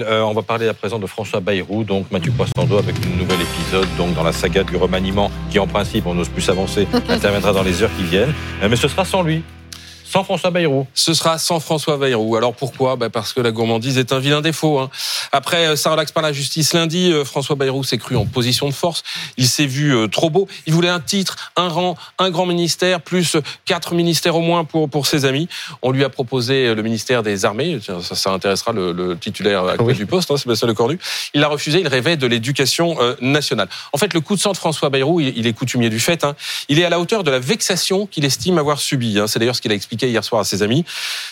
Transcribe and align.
Euh, 0.00 0.22
on 0.22 0.32
va 0.32 0.42
parler 0.42 0.66
à 0.66 0.74
présent 0.74 0.98
de 0.98 1.06
François 1.06 1.38
Bayrou, 1.38 1.84
donc 1.84 2.10
Mathieu 2.10 2.32
Poissando 2.32 2.78
avec 2.78 2.96
une 3.04 3.16
nouvel 3.16 3.40
épisode 3.40 3.86
donc 3.96 4.12
dans 4.16 4.24
la 4.24 4.32
saga 4.32 4.64
du 4.64 4.74
remaniement 4.74 5.30
qui 5.50 5.60
en 5.60 5.68
principe, 5.68 6.08
on 6.08 6.14
n'ose 6.14 6.28
plus 6.28 6.42
s'avancer, 6.42 6.88
interviendra 7.08 7.52
dans 7.52 7.62
les 7.62 7.80
heures 7.80 7.96
qui 7.96 8.02
viennent. 8.02 8.34
Euh, 8.60 8.68
mais 8.68 8.74
ce 8.74 8.88
sera 8.88 9.04
sans 9.04 9.22
lui. 9.22 9.44
Sans 10.04 10.22
François 10.22 10.50
Bayrou. 10.50 10.86
Ce 10.94 11.14
sera 11.14 11.38
sans 11.38 11.60
François 11.60 11.96
Bayrou. 11.96 12.36
Alors 12.36 12.54
pourquoi 12.54 12.96
bah 12.96 13.10
Parce 13.10 13.32
que 13.32 13.40
la 13.40 13.50
gourmandise 13.50 13.98
est 13.98 14.12
un 14.12 14.18
vilain 14.18 14.42
défaut. 14.42 14.78
Hein. 14.78 14.90
Après, 15.32 15.76
ça 15.76 15.90
relaxe 15.90 16.12
par 16.12 16.22
la 16.22 16.32
justice 16.32 16.74
lundi. 16.74 17.10
Euh, 17.10 17.24
François 17.24 17.56
Bayrou 17.56 17.82
s'est 17.84 17.98
cru 17.98 18.14
en 18.16 18.26
position 18.26 18.68
de 18.68 18.74
force. 18.74 19.02
Il 19.36 19.48
s'est 19.48 19.66
vu 19.66 19.94
euh, 19.94 20.06
trop 20.06 20.30
beau. 20.30 20.46
Il 20.66 20.74
voulait 20.74 20.90
un 20.90 21.00
titre, 21.00 21.52
un 21.56 21.68
rang, 21.68 21.96
un 22.18 22.30
grand 22.30 22.46
ministère, 22.46 23.00
plus 23.00 23.36
quatre 23.64 23.94
ministères 23.94 24.36
au 24.36 24.40
moins 24.40 24.64
pour, 24.64 24.88
pour 24.88 25.06
ses 25.06 25.24
amis. 25.24 25.48
On 25.82 25.90
lui 25.90 26.04
a 26.04 26.10
proposé 26.10 26.66
euh, 26.66 26.74
le 26.74 26.82
ministère 26.82 27.22
des 27.22 27.44
Armées. 27.44 27.80
Ça, 27.84 28.00
ça 28.02 28.30
intéressera 28.30 28.72
le, 28.72 28.92
le 28.92 29.16
titulaire 29.16 29.76
oui. 29.80 29.94
du 29.94 30.06
poste, 30.06 30.30
hein, 30.30 30.36
Sébastien 30.36 30.68
Lecornu. 30.68 30.98
Il 31.32 31.40
l'a 31.40 31.48
refusé. 31.48 31.80
Il 31.80 31.88
rêvait 31.88 32.16
de 32.16 32.26
l'éducation 32.26 32.98
nationale. 33.20 33.68
En 33.92 33.98
fait, 33.98 34.12
le 34.12 34.20
coup 34.20 34.36
de 34.36 34.40
sang 34.40 34.52
de 34.52 34.56
François 34.56 34.90
Bayrou, 34.90 35.20
il, 35.20 35.36
il 35.36 35.46
est 35.46 35.52
coutumier 35.52 35.88
du 35.88 35.98
fait. 35.98 36.24
Hein. 36.24 36.34
Il 36.68 36.78
est 36.78 36.84
à 36.84 36.90
la 36.90 37.00
hauteur 37.00 37.24
de 37.24 37.30
la 37.30 37.38
vexation 37.38 38.06
qu'il 38.06 38.24
estime 38.24 38.58
avoir 38.58 38.78
subie. 38.78 39.18
Hein. 39.18 39.26
C'est 39.26 39.38
d'ailleurs 39.38 39.56
ce 39.56 39.62
qu'il 39.62 39.72
a 39.72 39.74
expliqué 39.74 39.93
hier 40.02 40.24
soir 40.24 40.40
à 40.40 40.44
ses 40.44 40.62
amis. 40.62 40.84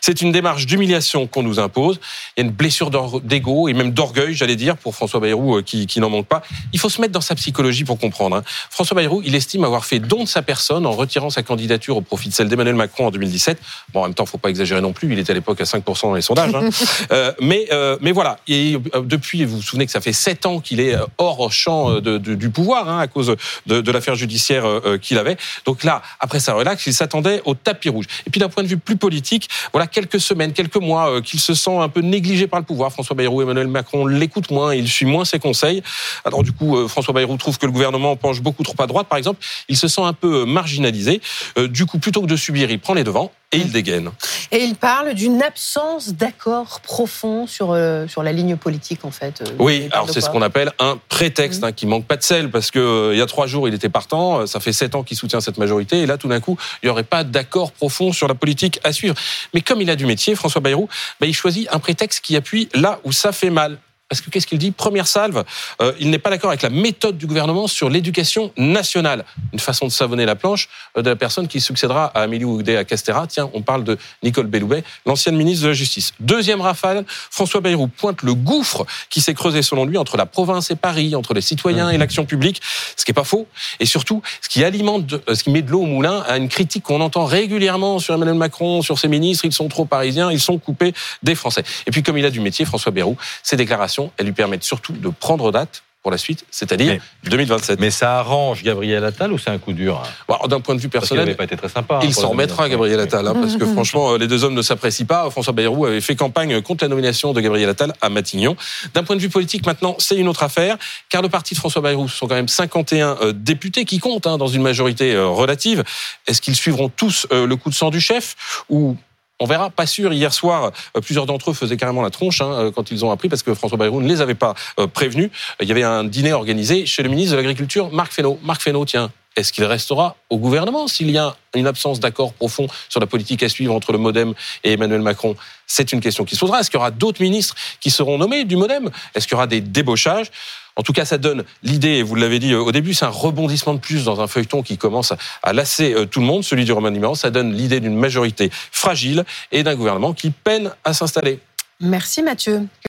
C'est 0.00 0.20
une 0.22 0.32
démarche 0.32 0.66
d'humiliation 0.66 1.26
qu'on 1.26 1.42
nous 1.42 1.58
impose. 1.58 2.00
Il 2.36 2.40
y 2.40 2.44
a 2.44 2.46
une 2.46 2.52
blessure 2.52 2.90
d'ego 3.22 3.68
et 3.68 3.72
même 3.72 3.92
d'orgueil, 3.92 4.34
j'allais 4.34 4.56
dire, 4.56 4.76
pour 4.76 4.94
François 4.94 5.20
Bayrou 5.20 5.56
euh, 5.56 5.62
qui, 5.62 5.86
qui 5.86 6.00
n'en 6.00 6.10
manque 6.10 6.26
pas. 6.26 6.42
Il 6.72 6.78
faut 6.78 6.88
se 6.88 7.00
mettre 7.00 7.12
dans 7.12 7.20
sa 7.20 7.34
psychologie 7.34 7.84
pour 7.84 7.98
comprendre. 7.98 8.36
Hein. 8.36 8.42
François 8.70 8.94
Bayrou, 8.94 9.22
il 9.24 9.34
estime 9.34 9.64
avoir 9.64 9.84
fait 9.84 9.98
don 9.98 10.24
de 10.24 10.28
sa 10.28 10.42
personne 10.42 10.86
en 10.86 10.92
retirant 10.92 11.30
sa 11.30 11.42
candidature 11.42 11.96
au 11.96 12.00
profit 12.00 12.28
de 12.28 12.34
celle 12.34 12.48
d'Emmanuel 12.48 12.74
Macron 12.74 13.06
en 13.06 13.10
2017. 13.10 13.58
Bon, 13.92 14.00
en 14.00 14.02
même 14.04 14.14
temps, 14.14 14.26
faut 14.26 14.38
pas 14.38 14.50
exagérer 14.50 14.80
non 14.80 14.92
plus. 14.92 15.12
Il 15.12 15.18
était 15.18 15.32
à 15.32 15.34
l'époque 15.34 15.60
à 15.60 15.64
5% 15.64 16.02
dans 16.02 16.14
les 16.14 16.22
sondages. 16.22 16.54
Hein. 16.54 16.68
euh, 17.12 17.32
mais, 17.40 17.66
euh, 17.72 17.96
mais 18.00 18.12
voilà. 18.12 18.38
Et 18.48 18.76
depuis, 19.04 19.44
vous 19.44 19.56
vous 19.56 19.62
souvenez 19.62 19.86
que 19.86 19.92
ça 19.92 20.00
fait 20.00 20.12
7 20.12 20.46
ans 20.46 20.60
qu'il 20.60 20.80
est 20.80 20.96
hors 21.18 21.50
champ 21.50 22.00
de, 22.00 22.18
de, 22.18 22.34
du 22.34 22.50
pouvoir 22.50 22.88
hein, 22.88 22.98
à 22.98 23.06
cause 23.06 23.34
de, 23.66 23.80
de 23.80 23.92
l'affaire 23.92 24.14
judiciaire 24.14 24.64
qu'il 25.00 25.18
avait. 25.18 25.36
Donc 25.64 25.84
là, 25.84 26.02
après 26.20 26.40
ça 26.40 26.52
relax, 26.52 26.86
il 26.86 26.94
s'attendait 26.94 27.40
au 27.44 27.54
tapis 27.54 27.88
rouge. 27.88 28.06
Et 28.26 28.30
puis 28.30 28.40
d'un 28.40 28.48
point 28.50 28.62
de 28.62 28.68
vue 28.68 28.76
plus 28.76 28.96
politique. 28.96 29.48
Voilà 29.72 29.86
quelques 29.86 30.20
semaines, 30.20 30.52
quelques 30.52 30.76
mois 30.76 31.10
euh, 31.10 31.20
qu'il 31.20 31.40
se 31.40 31.54
sent 31.54 31.76
un 31.76 31.88
peu 31.88 32.00
négligé 32.00 32.46
par 32.46 32.60
le 32.60 32.66
pouvoir. 32.66 32.92
François 32.92 33.16
Bayrou, 33.16 33.42
Emmanuel 33.42 33.68
Macron 33.68 34.06
l'écoute 34.06 34.50
moins, 34.50 34.74
il 34.74 34.88
suit 34.88 35.06
moins 35.06 35.24
ses 35.24 35.38
conseils. 35.38 35.82
Alors 36.24 36.42
du 36.42 36.52
coup, 36.52 36.76
euh, 36.76 36.88
François 36.88 37.14
Bayrou 37.14 37.36
trouve 37.36 37.58
que 37.58 37.66
le 37.66 37.72
gouvernement 37.72 38.16
penche 38.16 38.40
beaucoup 38.40 38.62
trop 38.62 38.74
à 38.78 38.86
droite, 38.86 39.06
par 39.08 39.18
exemple. 39.18 39.44
Il 39.68 39.76
se 39.76 39.88
sent 39.88 40.02
un 40.02 40.12
peu 40.12 40.44
marginalisé. 40.44 41.20
Euh, 41.58 41.68
du 41.68 41.86
coup, 41.86 41.98
plutôt 41.98 42.22
que 42.22 42.26
de 42.26 42.36
subir, 42.36 42.70
il 42.70 42.78
prend 42.78 42.94
les 42.94 43.04
devants 43.04 43.32
et 43.52 43.58
il 43.58 43.72
dégaine. 43.72 44.10
Et 44.52 44.64
il 44.64 44.74
parle 44.74 45.14
d'une 45.14 45.42
absence 45.42 46.14
d'accord 46.14 46.80
profond 46.80 47.46
sur, 47.46 47.70
euh, 47.70 48.06
sur 48.08 48.22
la 48.22 48.32
ligne 48.32 48.56
politique, 48.56 49.04
en 49.04 49.10
fait. 49.10 49.42
Oui, 49.58 49.88
alors 49.92 50.10
c'est 50.10 50.20
ce 50.20 50.28
qu'on 50.28 50.42
appelle 50.42 50.72
un 50.78 50.98
prétexte, 51.08 51.62
mmh. 51.62 51.64
hein, 51.64 51.72
qui 51.72 51.86
manque 51.86 52.06
pas 52.06 52.16
de 52.16 52.22
sel, 52.22 52.50
parce 52.50 52.70
que 52.70 52.78
euh, 52.78 53.14
il 53.14 53.18
y 53.18 53.22
a 53.22 53.26
trois 53.26 53.46
jours, 53.46 53.68
il 53.68 53.74
était 53.74 53.88
partant, 53.88 54.46
ça 54.46 54.58
fait 54.60 54.72
sept 54.72 54.94
ans 54.94 55.02
qu'il 55.02 55.16
soutient 55.16 55.40
cette 55.40 55.58
majorité, 55.58 56.00
et 56.00 56.06
là, 56.06 56.18
tout 56.18 56.28
d'un 56.28 56.40
coup, 56.40 56.56
il 56.82 56.86
n'y 56.86 56.90
aurait 56.90 57.04
pas 57.04 57.24
d'accord 57.24 57.72
profond 57.72 58.12
sur 58.12 58.26
la 58.28 58.34
politique 58.34 58.80
à 58.82 58.92
suivre. 58.92 59.14
Mais 59.54 59.60
comme 59.60 59.80
il 59.80 59.90
a 59.90 59.96
du 59.96 60.06
métier, 60.06 60.34
François 60.34 60.60
Bayrou, 60.60 60.88
bah, 61.20 61.26
il 61.26 61.34
choisit 61.34 61.68
un 61.72 61.78
prétexte 61.78 62.20
qui 62.20 62.36
appuie 62.36 62.68
là 62.74 63.00
où 63.04 63.12
ça 63.12 63.32
fait 63.32 63.50
mal. 63.50 63.78
Parce 64.10 64.20
que 64.20 64.28
qu'est-ce 64.28 64.46
qu'il 64.48 64.58
dit? 64.58 64.72
Première 64.72 65.06
salve, 65.06 65.44
euh, 65.80 65.92
il 66.00 66.10
n'est 66.10 66.18
pas 66.18 66.30
d'accord 66.30 66.50
avec 66.50 66.62
la 66.62 66.68
méthode 66.68 67.16
du 67.16 67.28
gouvernement 67.28 67.68
sur 67.68 67.88
l'éducation 67.88 68.52
nationale. 68.56 69.24
Une 69.52 69.60
façon 69.60 69.86
de 69.86 69.92
savonner 69.92 70.26
la 70.26 70.34
planche 70.34 70.68
euh, 70.96 71.02
de 71.02 71.08
la 71.08 71.14
personne 71.14 71.46
qui 71.46 71.60
succédera 71.60 72.06
à 72.06 72.22
Amélie 72.22 72.44
Oudéa 72.44 72.84
Castera. 72.84 73.28
Tiens, 73.28 73.48
on 73.54 73.62
parle 73.62 73.84
de 73.84 73.96
Nicole 74.24 74.48
Belloubet, 74.48 74.82
l'ancienne 75.06 75.36
ministre 75.36 75.62
de 75.62 75.68
la 75.68 75.74
Justice. 75.74 76.12
Deuxième 76.18 76.60
rafale, 76.60 77.04
François 77.06 77.60
Bayrou 77.60 77.86
pointe 77.86 78.22
le 78.22 78.34
gouffre 78.34 78.84
qui 79.10 79.20
s'est 79.20 79.32
creusé 79.32 79.62
selon 79.62 79.84
lui 79.84 79.96
entre 79.96 80.16
la 80.16 80.26
province 80.26 80.72
et 80.72 80.76
Paris, 80.76 81.14
entre 81.14 81.32
les 81.32 81.40
citoyens 81.40 81.88
et 81.88 81.96
l'action 81.96 82.24
publique, 82.24 82.60
ce 82.96 83.04
qui 83.04 83.12
est 83.12 83.14
pas 83.14 83.22
faux. 83.22 83.46
Et 83.78 83.86
surtout, 83.86 84.22
ce 84.40 84.48
qui 84.48 84.64
alimente, 84.64 85.12
euh, 85.12 85.36
ce 85.36 85.44
qui 85.44 85.50
met 85.50 85.62
de 85.62 85.70
l'eau 85.70 85.82
au 85.82 85.86
moulin 85.86 86.24
à 86.26 86.36
une 86.36 86.48
critique 86.48 86.82
qu'on 86.82 87.00
entend 87.00 87.26
régulièrement 87.26 88.00
sur 88.00 88.14
Emmanuel 88.14 88.34
Macron, 88.34 88.82
sur 88.82 88.98
ses 88.98 89.06
ministres. 89.06 89.44
Ils 89.44 89.52
sont 89.52 89.68
trop 89.68 89.84
parisiens, 89.84 90.32
ils 90.32 90.40
sont 90.40 90.58
coupés 90.58 90.94
des 91.22 91.36
Français. 91.36 91.62
Et 91.86 91.92
puis, 91.92 92.02
comme 92.02 92.18
il 92.18 92.26
a 92.26 92.30
du 92.30 92.40
métier, 92.40 92.64
François 92.64 92.90
Bayrou, 92.90 93.16
ses 93.44 93.56
déclarations 93.56 93.99
elles 94.16 94.26
lui 94.26 94.32
permettent 94.32 94.64
surtout 94.64 94.92
de 94.92 95.08
prendre 95.08 95.52
date 95.52 95.82
pour 96.02 96.10
la 96.10 96.16
suite, 96.16 96.46
c'est-à-dire 96.50 96.98
2027. 97.24 97.78
Mais 97.78 97.90
ça 97.90 98.18
arrange 98.18 98.62
Gabriel 98.62 99.04
Attal 99.04 99.32
ou 99.32 99.38
c'est 99.38 99.50
un 99.50 99.58
coup 99.58 99.74
dur 99.74 100.02
bon, 100.26 100.36
D'un 100.48 100.60
point 100.60 100.74
de 100.74 100.80
vue 100.80 100.88
personnel, 100.88 101.28
il 101.28 101.36
pas 101.36 101.44
été 101.44 101.56
très 101.56 101.68
sympa. 101.68 101.96
Hein, 101.96 102.00
il 102.04 102.14
s'en 102.14 102.30
remettra, 102.30 102.70
Gabriel 102.70 102.98
Attal, 103.00 103.26
hein, 103.26 103.34
parce 103.34 103.56
que 103.56 103.64
franchement, 103.74 104.16
les 104.16 104.26
deux 104.26 104.44
hommes 104.44 104.54
ne 104.54 104.62
s'apprécient 104.62 105.04
pas. 105.04 105.28
François 105.28 105.52
Bayrou 105.52 105.84
avait 105.84 106.00
fait 106.00 106.16
campagne 106.16 106.62
contre 106.62 106.84
la 106.84 106.88
nomination 106.88 107.34
de 107.34 107.40
Gabriel 107.42 107.68
Attal 107.68 107.92
à 108.00 108.08
Matignon. 108.08 108.56
D'un 108.94 109.04
point 109.04 109.16
de 109.16 109.20
vue 109.20 109.28
politique, 109.28 109.66
maintenant, 109.66 109.94
c'est 109.98 110.16
une 110.16 110.28
autre 110.28 110.42
affaire, 110.42 110.78
car 111.10 111.20
le 111.20 111.28
parti 111.28 111.52
de 111.52 111.58
François 111.58 111.82
Bayrou, 111.82 112.08
ce 112.08 112.16
sont 112.16 112.26
quand 112.26 112.34
même 112.34 112.48
51 112.48 113.18
euh, 113.20 113.32
députés 113.32 113.84
qui 113.84 113.98
comptent 113.98 114.26
hein, 114.26 114.38
dans 114.38 114.48
une 114.48 114.62
majorité 114.62 115.14
euh, 115.14 115.26
relative. 115.26 115.84
Est-ce 116.26 116.40
qu'ils 116.40 116.56
suivront 116.56 116.88
tous 116.88 117.26
euh, 117.30 117.46
le 117.46 117.56
coup 117.56 117.68
de 117.68 117.74
sang 117.74 117.90
du 117.90 118.00
chef 118.00 118.64
ou 118.70 118.96
on 119.40 119.46
verra, 119.46 119.70
pas 119.70 119.86
sûr. 119.86 120.12
Hier 120.12 120.32
soir, 120.32 120.70
euh, 120.96 121.00
plusieurs 121.00 121.26
d'entre 121.26 121.50
eux 121.50 121.54
faisaient 121.54 121.76
carrément 121.76 122.02
la 122.02 122.10
tronche 122.10 122.40
hein, 122.40 122.52
euh, 122.52 122.70
quand 122.70 122.90
ils 122.90 123.04
ont 123.04 123.10
appris, 123.10 123.28
parce 123.28 123.42
que 123.42 123.54
François 123.54 123.78
Bayrou 123.78 124.00
ne 124.00 124.08
les 124.08 124.20
avait 124.20 124.34
pas 124.34 124.54
euh, 124.78 124.86
prévenus. 124.86 125.30
Il 125.60 125.68
y 125.68 125.72
avait 125.72 125.82
un 125.82 126.04
dîner 126.04 126.32
organisé 126.32 126.86
chez 126.86 127.02
le 127.02 127.08
ministre 127.08 127.32
de 127.32 127.36
l'Agriculture, 127.36 127.90
Marc 127.90 128.12
Fesneau. 128.12 128.38
Marc 128.44 128.62
Fesneau, 128.62 128.84
tiens, 128.84 129.10
est-ce 129.40 129.52
qu'il 129.52 129.64
restera 129.64 130.16
au 130.28 130.38
gouvernement 130.38 130.86
s'il 130.86 131.10
y 131.10 131.18
a 131.18 131.36
une 131.54 131.66
absence 131.66 131.98
d'accord 131.98 132.32
profond 132.32 132.66
sur 132.88 133.00
la 133.00 133.06
politique 133.06 133.42
à 133.42 133.48
suivre 133.48 133.74
entre 133.74 133.92
le 133.92 133.98
MoDem 133.98 134.34
et 134.64 134.72
Emmanuel 134.72 135.00
Macron? 135.00 135.36
C'est 135.66 135.92
une 135.92 136.00
question 136.00 136.24
qui 136.24 136.34
se 136.34 136.40
posera. 136.40 136.60
Est-ce 136.60 136.70
qu'il 136.70 136.78
y 136.78 136.80
aura 136.80 136.90
d'autres 136.90 137.22
ministres 137.22 137.54
qui 137.80 137.90
seront 137.90 138.18
nommés 138.18 138.44
du 138.44 138.56
MoDem? 138.56 138.90
Est-ce 139.14 139.26
qu'il 139.26 139.34
y 139.34 139.36
aura 139.36 139.46
des 139.46 139.60
débauchages? 139.60 140.30
En 140.76 140.82
tout 140.82 140.92
cas, 140.92 141.04
ça 141.04 141.18
donne 141.18 141.44
l'idée, 141.62 141.98
et 141.98 142.02
vous 142.02 142.14
l'avez 142.14 142.38
dit 142.38 142.54
au 142.54 142.72
début, 142.72 142.94
c'est 142.94 143.04
un 143.04 143.08
rebondissement 143.08 143.74
de 143.74 143.80
plus 143.80 144.04
dans 144.04 144.20
un 144.20 144.26
feuilleton 144.26 144.62
qui 144.62 144.78
commence 144.78 145.12
à 145.42 145.52
lasser 145.52 145.94
tout 146.10 146.20
le 146.20 146.26
monde, 146.26 146.44
celui 146.44 146.64
du 146.64 146.72
remaniement. 146.72 147.14
Ça 147.14 147.30
donne 147.30 147.52
l'idée 147.52 147.80
d'une 147.80 147.96
majorité 147.96 148.50
fragile 148.70 149.24
et 149.52 149.62
d'un 149.62 149.74
gouvernement 149.74 150.14
qui 150.14 150.30
peine 150.30 150.70
à 150.84 150.94
s'installer. 150.94 151.40
Merci 151.80 152.22
Mathieu. 152.22 152.66